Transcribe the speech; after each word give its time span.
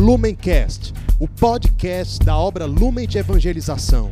Lumencast, 0.00 0.94
o 1.20 1.28
podcast 1.28 2.24
da 2.24 2.34
obra 2.34 2.64
Lumen 2.64 3.06
de 3.06 3.18
Evangelização. 3.18 4.10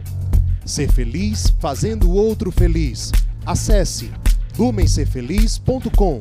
Ser 0.62 0.92
feliz 0.92 1.48
fazendo 1.58 2.10
o 2.10 2.14
outro 2.14 2.52
feliz. 2.52 3.10
Acesse 3.46 4.12
lumencerfeliz.com. 4.58 6.20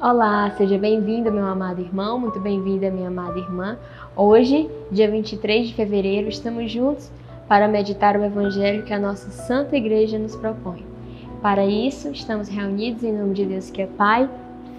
Olá, 0.00 0.50
seja 0.56 0.78
bem-vindo, 0.78 1.30
meu 1.30 1.44
amado 1.44 1.82
irmão, 1.82 2.18
muito 2.18 2.40
bem-vinda, 2.40 2.90
minha 2.90 3.08
amada 3.08 3.38
irmã. 3.38 3.76
Hoje, 4.16 4.66
dia 4.90 5.10
23 5.10 5.68
de 5.68 5.74
fevereiro, 5.74 6.30
estamos 6.30 6.72
juntos 6.72 7.12
para 7.46 7.68
meditar 7.68 8.16
o 8.16 8.24
evangelho 8.24 8.82
que 8.82 8.94
a 8.94 8.98
nossa 8.98 9.30
Santa 9.30 9.76
Igreja 9.76 10.18
nos 10.18 10.34
propõe. 10.34 10.86
Para 11.42 11.66
isso, 11.66 12.08
estamos 12.08 12.48
reunidos 12.48 13.04
em 13.04 13.12
nome 13.12 13.34
de 13.34 13.44
Deus 13.44 13.68
que 13.68 13.82
é 13.82 13.86
Pai, 13.86 14.26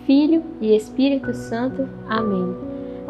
Filho 0.08 0.44
e 0.60 0.76
Espírito 0.76 1.36
Santo. 1.36 1.88
Amém. 2.10 2.73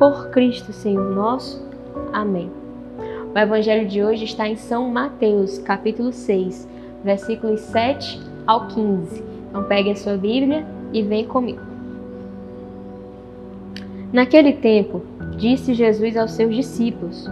Por 0.00 0.30
Cristo, 0.30 0.72
Senhor 0.72 1.14
nosso. 1.14 1.62
Amém. 2.10 2.50
O 3.34 3.38
evangelho 3.38 3.86
de 3.86 4.02
hoje 4.02 4.24
está 4.24 4.48
em 4.48 4.56
São 4.56 4.88
Mateus, 4.88 5.58
capítulo 5.58 6.10
6, 6.10 6.66
versículos 7.04 7.60
7 7.60 8.18
ao 8.46 8.66
15. 8.68 9.22
Então 9.50 9.62
pegue 9.64 9.90
a 9.90 9.96
sua 9.96 10.16
Bíblia 10.16 10.64
e 10.94 11.02
vem 11.02 11.26
comigo. 11.26 11.60
Naquele 14.10 14.54
tempo, 14.54 15.02
disse 15.36 15.74
Jesus 15.74 16.16
aos 16.16 16.30
seus 16.30 16.56
discípulos: 16.56 17.28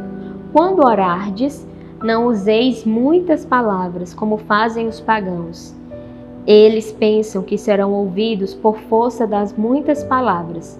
Quando 0.52 0.84
orardes, 0.84 1.66
não 2.04 2.26
useis 2.26 2.84
muitas 2.84 3.46
palavras, 3.46 4.12
como 4.12 4.36
fazem 4.36 4.86
os 4.86 5.00
pagãos. 5.00 5.74
Eles 6.46 6.92
pensam 6.92 7.42
que 7.42 7.56
serão 7.56 7.94
ouvidos 7.94 8.52
por 8.52 8.76
força 8.76 9.26
das 9.26 9.56
muitas 9.56 10.04
palavras. 10.04 10.78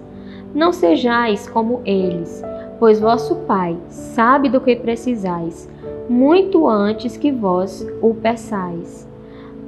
Não 0.53 0.73
sejais 0.73 1.47
como 1.47 1.81
eles, 1.85 2.43
pois 2.79 2.99
vosso 2.99 3.35
Pai 3.47 3.77
sabe 3.87 4.49
do 4.49 4.59
que 4.59 4.75
precisais, 4.75 5.69
muito 6.09 6.67
antes 6.67 7.15
que 7.15 7.31
vós 7.31 7.85
o 8.01 8.13
peçais. 8.15 9.07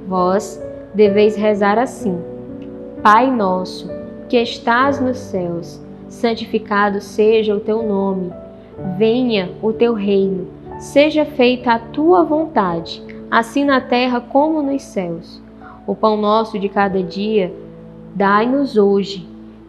Vós 0.08 0.60
deveis 0.94 1.36
rezar 1.36 1.78
assim: 1.78 2.18
Pai 3.02 3.30
nosso, 3.30 3.88
que 4.28 4.36
estás 4.36 5.00
nos 5.00 5.18
céus, 5.18 5.80
santificado 6.08 7.00
seja 7.00 7.54
o 7.54 7.60
teu 7.60 7.82
nome. 7.82 8.32
Venha 8.96 9.52
o 9.62 9.72
teu 9.72 9.94
reino. 9.94 10.48
Seja 10.78 11.24
feita 11.24 11.74
a 11.74 11.78
tua 11.78 12.24
vontade, 12.24 13.02
assim 13.30 13.64
na 13.64 13.80
terra 13.80 14.20
como 14.20 14.62
nos 14.62 14.82
céus. 14.82 15.40
O 15.86 15.94
pão 15.94 16.16
nosso 16.16 16.58
de 16.58 16.68
cada 16.68 17.02
dia, 17.02 17.54
dai-nos 18.14 18.76
hoje. 18.76 19.31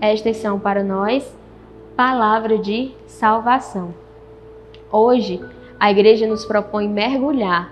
Estas 0.00 0.38
são 0.38 0.58
para 0.58 0.82
nós 0.82 1.36
palavra 1.94 2.56
de 2.56 2.92
salvação. 3.06 3.94
Hoje, 4.90 5.44
a 5.78 5.90
igreja 5.90 6.26
nos 6.26 6.46
propõe 6.46 6.88
mergulhar 6.88 7.70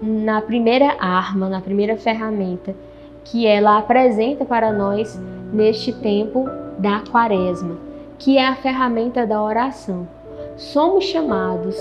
na 0.00 0.42
primeira 0.42 0.96
arma, 1.00 1.48
na 1.48 1.60
primeira 1.62 1.96
ferramenta 1.96 2.74
que 3.24 3.46
ela 3.46 3.78
apresenta 3.78 4.44
para 4.44 4.72
nós 4.72 5.18
neste 5.52 5.92
tempo 5.92 6.46
da 6.78 7.00
quaresma, 7.10 7.78
que 8.18 8.36
é 8.36 8.46
a 8.46 8.56
ferramenta 8.56 9.26
da 9.26 9.42
oração. 9.42 10.06
Somos 10.56 11.04
chamados 11.04 11.76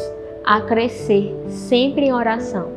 a 0.45 0.61
crescer 0.61 1.35
sempre 1.49 2.05
em 2.05 2.13
oração. 2.13 2.69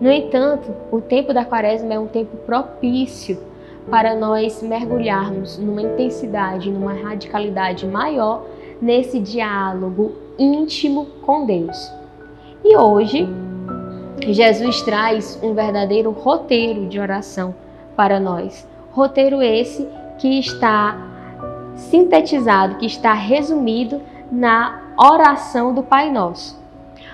No 0.00 0.10
entanto, 0.10 0.74
o 0.90 1.00
tempo 1.00 1.32
da 1.32 1.44
quaresma 1.44 1.94
é 1.94 1.98
um 1.98 2.08
tempo 2.08 2.36
propício 2.38 3.38
para 3.90 4.14
nós 4.14 4.62
mergulharmos 4.62 5.58
numa 5.58 5.82
intensidade, 5.82 6.70
numa 6.70 6.92
radicalidade 6.92 7.86
maior 7.86 8.44
nesse 8.80 9.18
diálogo 9.20 10.12
íntimo 10.38 11.06
com 11.22 11.46
Deus. 11.46 11.92
E 12.64 12.76
hoje, 12.76 13.28
Jesus 14.26 14.80
traz 14.82 15.38
um 15.42 15.54
verdadeiro 15.54 16.10
roteiro 16.10 16.86
de 16.86 16.98
oração 16.98 17.54
para 17.94 18.18
nós. 18.18 18.66
Roteiro 18.92 19.42
esse 19.42 19.88
que 20.18 20.38
está 20.38 20.96
sintetizado, 21.74 22.76
que 22.76 22.86
está 22.86 23.12
resumido 23.12 24.00
na 24.30 24.82
oração 24.96 25.74
do 25.74 25.82
Pai 25.82 26.10
Nosso. 26.10 26.58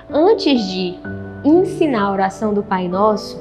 Antes 0.08 0.62
de 0.68 0.98
ensinar 1.44 2.02
a 2.02 2.12
oração 2.12 2.52
do 2.52 2.62
Pai 2.62 2.86
Nosso, 2.88 3.40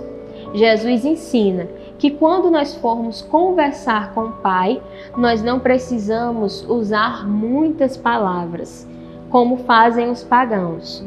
Jesus 0.53 1.05
ensina 1.05 1.67
que 1.99 2.09
quando 2.09 2.49
nós 2.49 2.73
formos 2.75 3.21
conversar 3.21 4.13
com 4.13 4.21
o 4.21 4.31
Pai, 4.31 4.81
nós 5.17 5.43
não 5.43 5.59
precisamos 5.59 6.65
usar 6.67 7.27
muitas 7.27 7.97
palavras, 7.97 8.87
como 9.29 9.57
fazem 9.57 10.09
os 10.09 10.23
pagãos. 10.23 11.03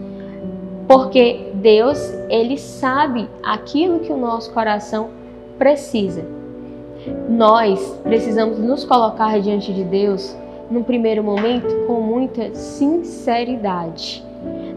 Porque 0.86 1.50
Deus, 1.54 1.98
ele 2.28 2.58
sabe 2.58 3.26
aquilo 3.42 4.00
que 4.00 4.12
o 4.12 4.18
nosso 4.18 4.52
coração 4.52 5.08
precisa. 5.58 6.24
Nós 7.26 7.98
precisamos 8.02 8.58
nos 8.58 8.84
colocar 8.84 9.40
diante 9.40 9.72
de 9.72 9.84
Deus, 9.84 10.36
no 10.70 10.84
primeiro 10.84 11.24
momento, 11.24 11.86
com 11.86 12.02
muita 12.02 12.54
sinceridade. 12.54 14.22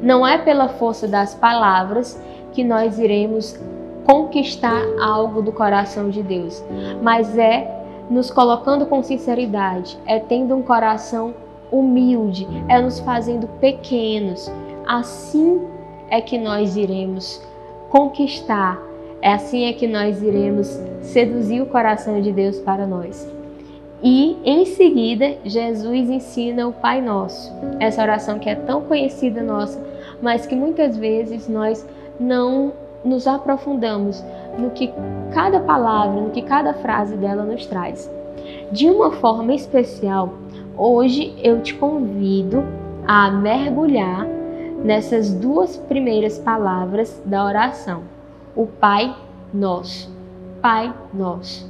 Não 0.02 0.26
é 0.26 0.38
pela 0.38 0.70
força 0.70 1.08
das 1.08 1.36
palavras 1.36 2.20
que 2.54 2.64
nós 2.64 2.98
iremos 2.98 3.60
conquistar 4.06 4.84
algo 5.02 5.42
do 5.42 5.52
coração 5.52 6.10
de 6.10 6.22
Deus, 6.22 6.64
mas 7.02 7.38
é 7.38 7.84
nos 8.10 8.30
colocando 8.30 8.86
com 8.86 9.02
sinceridade, 9.02 9.98
é 10.06 10.20
tendo 10.20 10.56
um 10.56 10.62
coração 10.62 11.34
humilde, 11.72 12.48
é 12.70 12.80
nos 12.80 13.00
fazendo 13.00 13.48
pequenos. 13.60 14.52
Assim 14.88 15.62
é 16.10 16.22
que 16.22 16.38
nós 16.38 16.78
iremos 16.78 17.42
conquistar, 17.90 18.80
é 19.22 19.34
assim 19.34 19.66
é 19.66 19.74
que 19.74 19.88
nós 19.88 20.22
iremos 20.22 20.68
seduzir 21.02 21.62
o 21.62 21.66
coração 21.66 22.22
de 22.22 22.32
Deus 22.32 22.60
para 22.60 22.86
nós. 22.86 23.28
E 24.04 24.38
em 24.46 24.66
seguida, 24.66 25.38
Jesus 25.44 26.10
ensina 26.10 26.68
o 26.68 26.74
Pai 26.74 27.02
Nosso, 27.02 27.52
essa 27.80 28.04
oração 28.04 28.38
que 28.38 28.50
é 28.50 28.54
tão 28.54 28.82
conhecida 28.82 29.42
nossa, 29.42 29.84
mas 30.22 30.46
que 30.46 30.56
muitas 30.56 30.96
vezes 30.96 31.48
nós 31.48 31.88
não 32.20 32.72
nos 33.06 33.28
aprofundamos 33.28 34.24
no 34.58 34.72
que 34.72 34.92
cada 35.34 35.60
palavra, 35.60 36.20
no 36.20 36.32
que 36.32 36.42
cada 36.42 36.74
frase 36.74 37.16
dela 37.16 37.44
nos 37.44 37.66
traz. 37.66 38.12
De 38.72 38.90
uma 38.90 39.12
forma 39.12 39.54
especial, 39.54 40.34
hoje 40.78 41.36
eu 41.42 41.62
te 41.62 41.74
convido 41.76 42.64
a 43.08 43.30
mergulhar 43.30 44.28
nessas 44.84 45.34
duas 45.34 45.78
primeiras 45.78 46.40
palavras 46.40 47.22
da 47.26 47.46
oração, 47.46 48.02
o 48.56 48.66
Pai 48.66 49.16
Nosso. 49.54 50.14
Pai 50.62 50.94
Nosso. 51.14 51.70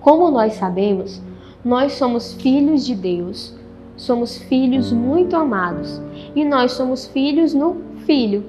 Como 0.00 0.30
nós 0.30 0.54
sabemos, 0.54 1.22
nós 1.64 1.92
somos 1.92 2.34
filhos 2.34 2.84
de 2.84 2.94
Deus, 2.94 3.54
somos 3.96 4.36
filhos 4.36 4.92
muito 4.92 5.34
amados 5.34 6.00
e 6.34 6.44
nós 6.44 6.72
somos 6.72 7.06
filhos 7.06 7.54
no 7.54 7.76
Filho. 8.04 8.44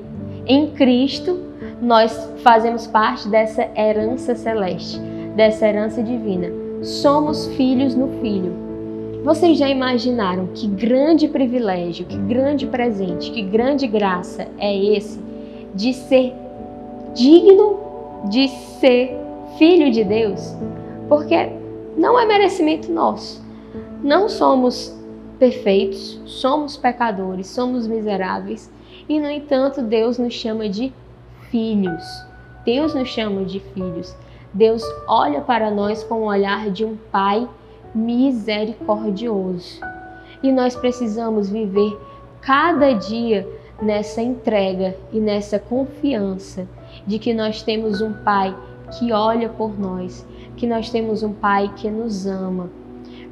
Em 0.45 0.71
Cristo, 0.71 1.39
nós 1.81 2.31
fazemos 2.41 2.87
parte 2.87 3.27
dessa 3.27 3.67
herança 3.75 4.35
celeste, 4.35 4.99
dessa 5.35 5.67
herança 5.67 6.01
divina. 6.01 6.47
Somos 6.81 7.47
filhos 7.55 7.95
no 7.95 8.07
Filho. 8.21 8.53
Vocês 9.23 9.57
já 9.57 9.67
imaginaram 9.67 10.47
que 10.53 10.67
grande 10.67 11.27
privilégio, 11.27 12.05
que 12.05 12.17
grande 12.17 12.67
presente, 12.67 13.31
que 13.31 13.41
grande 13.41 13.87
graça 13.87 14.47
é 14.57 14.75
esse 14.75 15.19
de 15.73 15.93
ser 15.93 16.33
digno 17.15 17.79
de 18.29 18.47
ser 18.79 19.17
filho 19.57 19.91
de 19.91 20.03
Deus? 20.03 20.55
Porque 21.09 21.49
não 21.97 22.19
é 22.19 22.25
merecimento 22.25 22.91
nosso. 22.91 23.43
Não 24.03 24.29
somos 24.29 24.95
perfeitos, 25.39 26.21
somos 26.25 26.77
pecadores, 26.77 27.47
somos 27.47 27.87
miseráveis 27.87 28.71
e, 29.09 29.19
no 29.19 29.29
entanto, 29.29 29.81
Deus 29.81 30.17
nos 30.17 30.33
chama 30.33 30.69
de 30.69 30.93
filhos. 31.55 32.25
Deus 32.65 32.93
nos 32.93 33.07
chama 33.07 33.45
de 33.45 33.61
filhos. 33.61 34.13
Deus 34.53 34.83
olha 35.07 35.39
para 35.39 35.71
nós 35.71 36.03
com 36.03 36.15
o 36.15 36.25
olhar 36.25 36.69
de 36.69 36.83
um 36.83 36.97
pai 37.09 37.47
misericordioso. 37.93 39.79
E 40.43 40.51
nós 40.51 40.75
precisamos 40.75 41.49
viver 41.49 41.97
cada 42.41 42.91
dia 42.91 43.47
nessa 43.81 44.21
entrega 44.21 44.97
e 45.13 45.19
nessa 45.21 45.57
confiança 45.57 46.67
de 47.07 47.17
que 47.19 47.33
nós 47.33 47.61
temos 47.61 48.01
um 48.01 48.11
pai 48.11 48.53
que 48.99 49.13
olha 49.13 49.47
por 49.47 49.79
nós, 49.79 50.27
que 50.57 50.67
nós 50.67 50.89
temos 50.89 51.23
um 51.23 51.31
pai 51.31 51.71
que 51.77 51.89
nos 51.89 52.27
ama. 52.27 52.69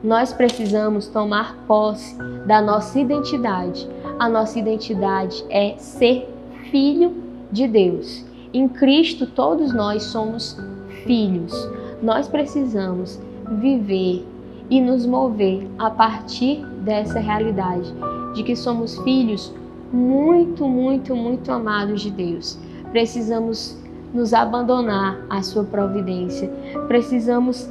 Nós 0.02 0.32
precisamos 0.32 1.10
tomar 1.10 1.58
posse 1.68 2.18
da 2.48 2.62
nossa 2.62 2.98
identidade. 2.98 3.86
A 4.18 4.30
nossa 4.30 4.58
identidade 4.58 5.44
é 5.50 5.76
ser 5.78 6.34
filho 6.72 7.23
de 7.54 7.68
Deus. 7.68 8.26
Em 8.52 8.68
Cristo, 8.68 9.28
todos 9.28 9.74
nós 9.74 10.04
somos 10.04 10.60
filhos. 11.06 11.54
Nós 12.02 12.28
precisamos 12.28 13.22
viver 13.62 14.26
e 14.70 14.82
nos 14.82 15.06
mover 15.06 15.68
a 15.78 15.90
partir 15.90 16.66
dessa 16.84 17.20
realidade 17.20 17.94
de 18.34 18.44
que 18.44 18.56
somos 18.56 18.98
filhos 19.00 19.54
muito, 19.92 20.68
muito, 20.68 21.16
muito 21.16 21.52
amados 21.52 22.02
de 22.02 22.10
Deus. 22.10 22.60
Precisamos 22.92 23.78
nos 24.14 24.34
abandonar 24.34 25.24
à 25.30 25.42
sua 25.44 25.64
providência. 25.64 26.48
Precisamos 26.88 27.70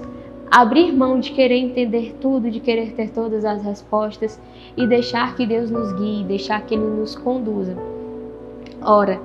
abrir 0.51 0.93
mão 0.93 1.19
de 1.19 1.33
querer 1.33 1.57
entender 1.57 2.17
tudo, 2.21 2.51
de 2.51 2.61
querer 2.61 2.93
ter 2.93 3.11
todas 3.11 3.45
as 3.45 3.63
respostas 3.63 4.41
e 4.77 4.87
deixar 4.87 5.35
que 5.35 5.47
Deus 5.47 5.71
nos 5.71 5.93
guie, 5.95 6.25
deixar 6.25 6.65
que 6.65 6.75
Ele 6.75 6.85
nos 6.85 7.17
conduza. 7.17 7.77
Ora, 8.81 9.21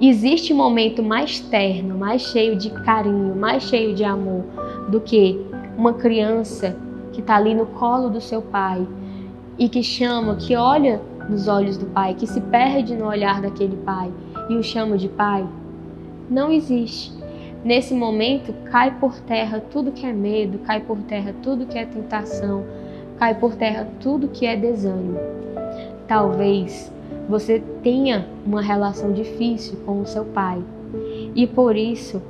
existe 0.00 0.52
momento 0.52 1.02
mais 1.02 1.40
terno, 1.40 1.96
mais 1.96 2.22
cheio 2.22 2.56
de 2.56 2.70
carinho, 2.70 3.34
mais 3.34 3.62
cheio 3.62 3.94
de 3.94 4.04
amor 4.04 4.44
do 4.88 5.00
que 5.00 5.40
uma 5.76 5.94
criança 5.94 6.76
que 7.12 7.20
está 7.20 7.36
ali 7.36 7.54
no 7.54 7.66
colo 7.66 8.08
do 8.10 8.20
seu 8.20 8.42
pai 8.42 8.86
e 9.58 9.68
que 9.68 9.82
chama, 9.82 10.36
que 10.36 10.54
olha 10.54 11.00
nos 11.28 11.48
olhos 11.48 11.76
do 11.76 11.86
pai, 11.86 12.14
que 12.14 12.26
se 12.26 12.40
perde 12.40 12.94
no 12.94 13.06
olhar 13.06 13.40
daquele 13.40 13.76
pai 13.76 14.12
e 14.48 14.54
o 14.54 14.62
chama 14.62 14.96
de 14.96 15.08
pai, 15.08 15.46
não 16.30 16.50
existe. 16.50 17.12
Nesse 17.64 17.94
momento, 17.94 18.52
cai 18.70 18.96
por 18.98 19.18
terra 19.20 19.60
tudo 19.72 19.90
que 19.90 20.06
é 20.06 20.12
medo, 20.12 20.58
cai 20.58 20.80
por 20.80 20.98
terra 20.98 21.34
tudo 21.42 21.66
que 21.66 21.78
é 21.78 21.84
tentação, 21.84 22.64
cai 23.18 23.34
por 23.34 23.56
terra 23.56 23.88
tudo 24.00 24.28
que 24.28 24.46
é 24.46 24.54
desânimo. 24.54 25.18
Talvez 26.06 26.92
você 27.28 27.62
tenha 27.82 28.28
uma 28.44 28.62
relação 28.62 29.12
difícil 29.12 29.78
com 29.84 30.00
o 30.00 30.06
seu 30.06 30.24
pai 30.24 30.62
e 31.34 31.46
por 31.46 31.76
isso, 31.76 32.22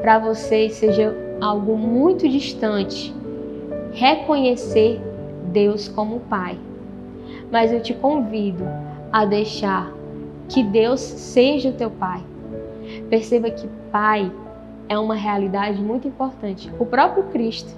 para 0.00 0.18
você 0.18 0.68
seja 0.68 1.14
algo 1.40 1.76
muito 1.76 2.28
distante 2.28 3.14
reconhecer 3.92 5.00
Deus 5.52 5.88
como 5.88 6.20
Pai. 6.20 6.58
Mas 7.50 7.72
eu 7.72 7.80
te 7.80 7.94
convido 7.94 8.64
a 9.10 9.24
deixar 9.24 9.92
que 10.48 10.62
Deus 10.62 11.00
seja 11.00 11.70
o 11.70 11.72
teu 11.72 11.90
Pai. 11.90 12.22
Perceba 13.08 13.50
que 13.50 13.66
Pai 13.90 14.30
é 14.88 14.98
uma 14.98 15.14
realidade 15.14 15.80
muito 15.82 16.06
importante. 16.06 16.70
O 16.78 16.86
próprio 16.86 17.24
Cristo 17.24 17.70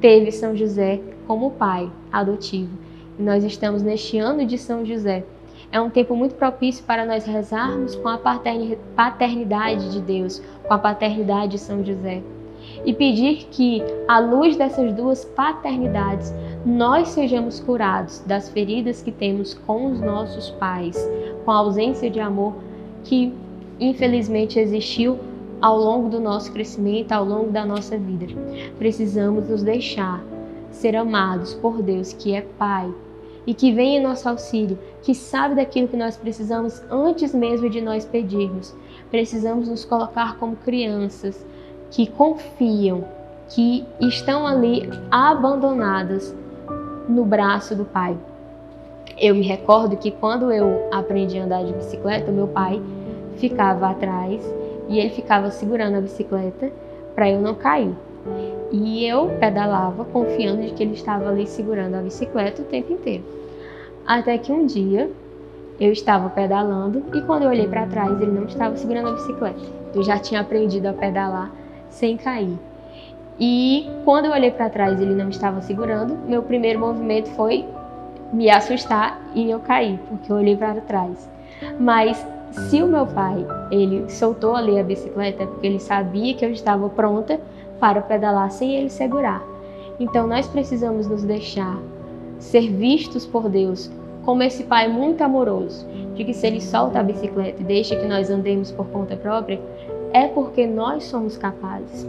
teve 0.00 0.30
São 0.30 0.56
José 0.56 1.00
como 1.26 1.50
pai 1.50 1.90
adotivo. 2.12 2.70
E 3.18 3.22
nós 3.22 3.44
estamos 3.44 3.82
neste 3.82 4.18
ano 4.18 4.46
de 4.46 4.56
São 4.56 4.84
José. 4.84 5.24
É 5.72 5.80
um 5.80 5.90
tempo 5.90 6.14
muito 6.16 6.34
propício 6.34 6.84
para 6.84 7.04
nós 7.04 7.24
rezarmos 7.24 7.94
com 7.96 8.08
a 8.08 8.18
paternidade 8.18 9.92
de 9.92 10.00
Deus, 10.00 10.42
com 10.66 10.72
a 10.72 10.78
paternidade 10.78 11.52
de 11.52 11.58
São 11.58 11.84
José 11.84 12.22
e 12.84 12.92
pedir 12.92 13.48
que, 13.50 13.82
à 14.08 14.18
luz 14.18 14.56
dessas 14.56 14.92
duas 14.92 15.24
paternidades, 15.24 16.32
nós 16.64 17.08
sejamos 17.08 17.60
curados 17.60 18.20
das 18.20 18.48
feridas 18.48 19.02
que 19.02 19.12
temos 19.12 19.54
com 19.54 19.90
os 19.90 20.00
nossos 20.00 20.50
pais, 20.50 20.96
com 21.44 21.50
a 21.50 21.56
ausência 21.56 22.10
de 22.10 22.20
amor 22.20 22.54
que 23.04 23.32
infelizmente 23.78 24.58
existiu 24.58 25.18
ao 25.60 25.78
longo 25.78 26.08
do 26.08 26.20
nosso 26.20 26.52
crescimento, 26.52 27.12
ao 27.12 27.24
longo 27.24 27.50
da 27.50 27.64
nossa 27.64 27.96
vida. 27.96 28.26
Precisamos 28.78 29.48
nos 29.48 29.62
deixar 29.62 30.22
ser 30.70 30.96
amados 30.96 31.54
por 31.54 31.82
Deus, 31.82 32.12
que 32.12 32.34
é 32.34 32.42
Pai, 32.58 32.92
e 33.46 33.54
que 33.54 33.72
vem 33.72 33.96
em 33.96 34.02
nosso 34.02 34.28
auxílio, 34.28 34.78
que 35.06 35.14
sabe 35.14 35.54
daquilo 35.54 35.86
que 35.86 35.96
nós 35.96 36.16
precisamos 36.16 36.82
antes 36.90 37.32
mesmo 37.32 37.70
de 37.70 37.80
nós 37.80 38.04
pedirmos. 38.04 38.74
Precisamos 39.08 39.68
nos 39.68 39.84
colocar 39.84 40.36
como 40.36 40.56
crianças, 40.56 41.46
que 41.92 42.08
confiam, 42.08 43.04
que 43.48 43.86
estão 44.00 44.44
ali 44.44 44.90
abandonadas 45.08 46.34
no 47.08 47.24
braço 47.24 47.76
do 47.76 47.84
pai. 47.84 48.18
Eu 49.16 49.36
me 49.36 49.42
recordo 49.42 49.96
que 49.96 50.10
quando 50.10 50.50
eu 50.50 50.88
aprendi 50.90 51.38
a 51.38 51.44
andar 51.44 51.62
de 51.62 51.72
bicicleta, 51.72 52.32
meu 52.32 52.48
pai 52.48 52.82
ficava 53.36 53.90
atrás 53.90 54.42
e 54.88 54.98
ele 54.98 55.10
ficava 55.10 55.52
segurando 55.52 55.98
a 55.98 56.00
bicicleta 56.00 56.72
para 57.14 57.30
eu 57.30 57.40
não 57.40 57.54
cair. 57.54 57.94
E 58.72 59.06
eu 59.06 59.28
pedalava 59.38 60.04
confiando 60.04 60.62
de 60.62 60.72
que 60.72 60.82
ele 60.82 60.94
estava 60.94 61.28
ali 61.28 61.46
segurando 61.46 61.94
a 61.94 62.02
bicicleta 62.02 62.62
o 62.62 62.64
tempo 62.64 62.92
inteiro. 62.92 63.45
Até 64.06 64.38
que 64.38 64.52
um 64.52 64.66
dia 64.66 65.10
eu 65.80 65.92
estava 65.92 66.30
pedalando 66.30 67.02
e 67.12 67.20
quando 67.22 67.42
eu 67.42 67.50
olhei 67.50 67.66
para 67.66 67.86
trás 67.86 68.20
ele 68.20 68.30
não 68.30 68.44
estava 68.44 68.76
segurando 68.76 69.08
a 69.08 69.12
bicicleta. 69.12 69.60
Eu 69.94 70.02
já 70.02 70.18
tinha 70.18 70.40
aprendido 70.40 70.86
a 70.86 70.92
pedalar 70.92 71.50
sem 71.88 72.16
cair. 72.16 72.56
E 73.38 73.90
quando 74.04 74.26
eu 74.26 74.32
olhei 74.32 74.50
para 74.50 74.70
trás 74.70 75.00
ele 75.00 75.14
não 75.14 75.28
estava 75.28 75.60
segurando, 75.60 76.16
meu 76.26 76.42
primeiro 76.42 76.78
movimento 76.78 77.28
foi 77.30 77.64
me 78.32 78.48
assustar 78.48 79.20
e 79.34 79.50
eu 79.50 79.60
caí, 79.60 79.98
porque 80.08 80.30
eu 80.30 80.36
olhei 80.36 80.56
para 80.56 80.80
trás. 80.80 81.28
Mas 81.78 82.24
se 82.52 82.82
o 82.82 82.86
meu 82.86 83.06
pai, 83.06 83.44
ele 83.70 84.08
soltou 84.08 84.54
ali 84.54 84.78
a 84.78 84.84
bicicleta 84.84 85.42
é 85.42 85.46
porque 85.46 85.66
ele 85.66 85.80
sabia 85.80 86.34
que 86.34 86.44
eu 86.44 86.50
estava 86.50 86.88
pronta 86.88 87.40
para 87.80 88.00
pedalar 88.00 88.50
sem 88.50 88.76
ele 88.76 88.88
segurar. 88.88 89.42
Então 89.98 90.26
nós 90.26 90.46
precisamos 90.46 91.06
nos 91.06 91.24
deixar 91.24 91.76
ser 92.38 92.70
vistos 92.70 93.26
por 93.26 93.48
Deus 93.48 93.90
como 94.26 94.42
esse 94.42 94.64
pai 94.64 94.88
muito 94.88 95.22
amoroso, 95.22 95.86
de 96.16 96.24
que 96.24 96.34
se 96.34 96.48
ele 96.48 96.60
solta 96.60 96.98
a 96.98 97.02
bicicleta 97.02 97.62
e 97.62 97.64
deixa 97.64 97.94
que 97.94 98.06
nós 98.06 98.28
andemos 98.28 98.72
por 98.72 98.88
conta 98.88 99.16
própria, 99.16 99.60
é 100.12 100.26
porque 100.26 100.66
nós 100.66 101.04
somos 101.04 101.36
capazes. 101.36 102.06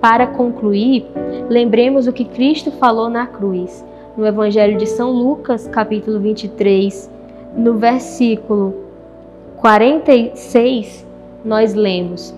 Para 0.00 0.26
concluir, 0.26 1.06
lembremos 1.50 2.06
o 2.06 2.12
que 2.12 2.24
Cristo 2.24 2.70
falou 2.72 3.10
na 3.10 3.26
cruz, 3.26 3.84
no 4.16 4.26
Evangelho 4.26 4.78
de 4.78 4.86
São 4.86 5.10
Lucas, 5.10 5.68
capítulo 5.68 6.18
23, 6.18 7.10
no 7.54 7.74
versículo 7.74 8.74
46, 9.58 11.06
nós 11.44 11.74
lemos: 11.74 12.34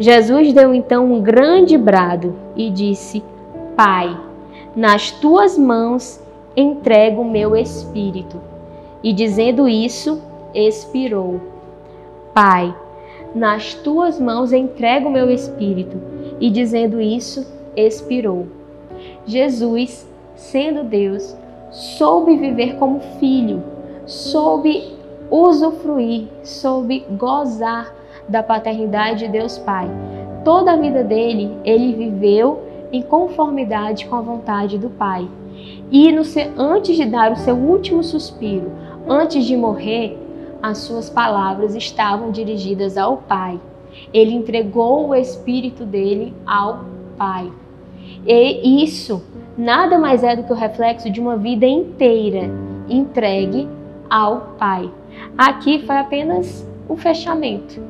Jesus 0.00 0.52
deu 0.52 0.74
então 0.74 1.12
um 1.12 1.22
grande 1.22 1.78
brado 1.78 2.34
e 2.56 2.68
disse: 2.68 3.22
Pai, 3.76 4.16
nas 4.74 5.12
tuas 5.12 5.56
mãos 5.56 6.23
entrego 6.56 7.22
o 7.22 7.30
meu 7.30 7.56
espírito. 7.56 8.40
E 9.02 9.12
dizendo 9.12 9.68
isso, 9.68 10.22
expirou. 10.54 11.40
Pai, 12.32 12.74
nas 13.34 13.74
tuas 13.74 14.20
mãos 14.20 14.52
entrego 14.52 15.08
o 15.08 15.12
meu 15.12 15.30
espírito. 15.30 16.00
E 16.40 16.50
dizendo 16.50 17.00
isso, 17.00 17.46
expirou. 17.76 18.46
Jesus, 19.26 20.08
sendo 20.36 20.84
Deus, 20.84 21.36
soube 21.70 22.36
viver 22.36 22.76
como 22.76 23.00
filho, 23.18 23.62
soube 24.06 24.94
usufruir, 25.30 26.28
soube 26.42 27.04
gozar 27.18 27.94
da 28.28 28.42
paternidade 28.42 29.26
de 29.26 29.28
Deus 29.28 29.58
Pai. 29.58 29.88
Toda 30.44 30.72
a 30.72 30.76
vida 30.76 31.02
dele, 31.02 31.56
ele 31.64 31.94
viveu 31.94 32.62
em 32.92 33.02
conformidade 33.02 34.06
com 34.06 34.16
a 34.16 34.20
vontade 34.20 34.78
do 34.78 34.90
Pai. 34.90 35.28
E 35.94 36.10
no, 36.10 36.22
antes 36.58 36.96
de 36.96 37.04
dar 37.04 37.30
o 37.30 37.36
seu 37.36 37.54
último 37.54 38.02
suspiro, 38.02 38.72
antes 39.08 39.44
de 39.44 39.56
morrer, 39.56 40.18
as 40.60 40.78
suas 40.78 41.08
palavras 41.08 41.76
estavam 41.76 42.32
dirigidas 42.32 42.98
ao 42.98 43.18
Pai. 43.18 43.60
Ele 44.12 44.32
entregou 44.32 45.10
o 45.10 45.14
espírito 45.14 45.84
dele 45.84 46.34
ao 46.44 46.84
Pai. 47.16 47.48
E 48.26 48.82
isso 48.82 49.22
nada 49.56 49.96
mais 49.96 50.24
é 50.24 50.34
do 50.34 50.42
que 50.42 50.52
o 50.52 50.56
reflexo 50.56 51.08
de 51.08 51.20
uma 51.20 51.36
vida 51.36 51.64
inteira 51.64 52.50
entregue 52.88 53.68
ao 54.10 54.56
Pai. 54.58 54.90
Aqui 55.38 55.86
foi 55.86 55.96
apenas 55.96 56.68
o 56.88 56.96
fechamento 56.96 57.80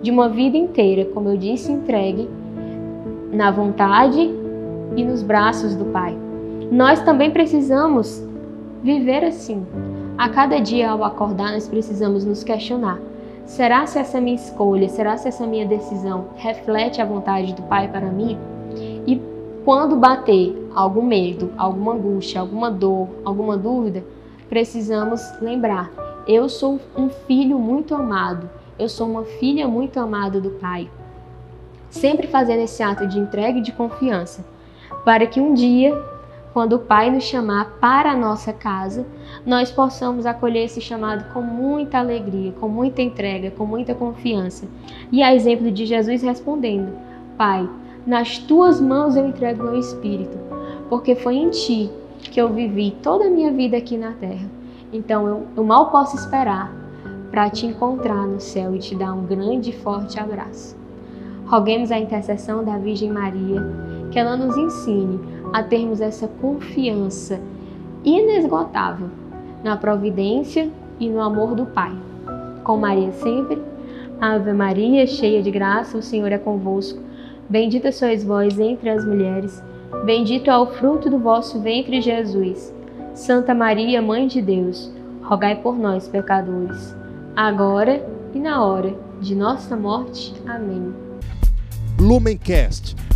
de 0.00 0.12
uma 0.12 0.28
vida 0.28 0.56
inteira, 0.56 1.06
como 1.06 1.30
eu 1.30 1.36
disse, 1.36 1.72
entregue 1.72 2.30
na 3.32 3.50
vontade 3.50 4.30
e 4.96 5.02
nos 5.02 5.24
braços 5.24 5.74
do 5.74 5.86
Pai. 5.86 6.16
Nós 6.72 7.02
também 7.02 7.30
precisamos 7.30 8.26
viver 8.82 9.22
assim. 9.22 9.66
A 10.16 10.30
cada 10.30 10.58
dia 10.58 10.90
ao 10.90 11.04
acordar, 11.04 11.52
nós 11.52 11.68
precisamos 11.68 12.24
nos 12.24 12.42
questionar: 12.42 12.98
será 13.44 13.86
se 13.86 13.98
essa 13.98 14.18
minha 14.22 14.36
escolha, 14.36 14.88
será 14.88 15.18
se 15.18 15.28
essa 15.28 15.46
minha 15.46 15.66
decisão 15.66 16.28
reflete 16.34 17.02
a 17.02 17.04
vontade 17.04 17.52
do 17.52 17.60
Pai 17.64 17.88
para 17.88 18.06
mim? 18.06 18.38
E 19.06 19.20
quando 19.66 19.96
bater 19.96 20.66
algum 20.74 21.02
medo, 21.02 21.52
alguma 21.58 21.92
angústia, 21.92 22.40
alguma 22.40 22.70
dor, 22.70 23.06
alguma 23.22 23.58
dúvida, 23.58 24.02
precisamos 24.48 25.20
lembrar: 25.42 25.90
eu 26.26 26.48
sou 26.48 26.80
um 26.96 27.10
filho 27.10 27.58
muito 27.58 27.94
amado, 27.94 28.48
eu 28.78 28.88
sou 28.88 29.06
uma 29.06 29.24
filha 29.24 29.68
muito 29.68 30.00
amada 30.00 30.40
do 30.40 30.48
Pai. 30.52 30.88
Sempre 31.90 32.28
fazendo 32.28 32.60
esse 32.60 32.82
ato 32.82 33.06
de 33.06 33.18
entrega 33.18 33.58
e 33.58 33.62
de 33.62 33.72
confiança, 33.72 34.42
para 35.04 35.26
que 35.26 35.38
um 35.38 35.52
dia, 35.52 35.94
quando 36.52 36.74
o 36.74 36.78
Pai 36.78 37.10
nos 37.10 37.24
chamar 37.24 37.78
para 37.80 38.12
a 38.12 38.16
nossa 38.16 38.52
casa, 38.52 39.06
nós 39.44 39.70
possamos 39.70 40.26
acolher 40.26 40.64
esse 40.64 40.80
chamado 40.80 41.32
com 41.32 41.40
muita 41.40 41.98
alegria, 41.98 42.52
com 42.52 42.68
muita 42.68 43.00
entrega, 43.00 43.50
com 43.50 43.64
muita 43.64 43.94
confiança. 43.94 44.66
E 45.10 45.22
a 45.22 45.34
exemplo 45.34 45.70
de 45.70 45.86
Jesus 45.86 46.22
respondendo: 46.22 46.92
Pai, 47.38 47.68
nas 48.06 48.38
tuas 48.38 48.80
mãos 48.80 49.16
eu 49.16 49.26
entrego 49.26 49.64
meu 49.64 49.78
espírito, 49.78 50.36
porque 50.88 51.14
foi 51.14 51.36
em 51.36 51.50
ti 51.50 51.90
que 52.18 52.40
eu 52.40 52.50
vivi 52.50 52.96
toda 53.02 53.26
a 53.26 53.30
minha 53.30 53.50
vida 53.50 53.76
aqui 53.76 53.96
na 53.96 54.12
terra. 54.12 54.48
Então 54.92 55.26
eu, 55.26 55.46
eu 55.56 55.64
mal 55.64 55.90
posso 55.90 56.16
esperar 56.16 56.70
para 57.30 57.48
te 57.48 57.64
encontrar 57.64 58.26
no 58.26 58.40
céu 58.40 58.74
e 58.74 58.78
te 58.78 58.94
dar 58.94 59.14
um 59.14 59.24
grande 59.24 59.70
e 59.70 59.72
forte 59.72 60.20
abraço. 60.20 60.76
Roguemos 61.46 61.90
a 61.90 61.98
intercessão 61.98 62.62
da 62.62 62.76
Virgem 62.76 63.10
Maria, 63.10 63.62
que 64.10 64.18
ela 64.18 64.36
nos 64.36 64.56
ensine 64.56 65.18
a 65.52 65.62
termos 65.62 66.00
essa 66.00 66.26
confiança 66.40 67.40
inesgotável 68.04 69.08
na 69.62 69.76
providência 69.76 70.70
e 70.98 71.08
no 71.08 71.20
amor 71.20 71.54
do 71.54 71.66
Pai. 71.66 71.92
Com 72.64 72.76
Maria 72.76 73.12
sempre, 73.12 73.60
Ave 74.20 74.52
Maria, 74.52 75.06
cheia 75.06 75.42
de 75.42 75.50
graça, 75.50 75.98
o 75.98 76.02
Senhor 76.02 76.30
é 76.32 76.38
convosco. 76.38 77.00
Bendita 77.48 77.92
sois 77.92 78.24
vós 78.24 78.58
entre 78.58 78.88
as 78.88 79.04
mulheres 79.04 79.62
Bendito 80.04 80.50
é 80.50 80.58
o 80.58 80.66
fruto 80.66 81.08
do 81.08 81.16
vosso 81.16 81.60
ventre, 81.60 82.00
Jesus. 82.00 82.74
Santa 83.14 83.54
Maria, 83.54 84.02
Mãe 84.02 84.26
de 84.26 84.42
Deus, 84.42 84.90
rogai 85.22 85.54
por 85.62 85.78
nós, 85.78 86.08
pecadores, 86.08 86.96
agora 87.36 88.04
e 88.34 88.40
na 88.40 88.64
hora 88.64 88.96
de 89.20 89.36
nossa 89.36 89.76
morte. 89.76 90.34
Amém. 90.44 90.92
Lumencast, 92.00 92.96